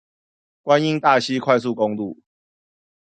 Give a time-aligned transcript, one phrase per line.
[0.63, 2.17] 觀音大溪快速公路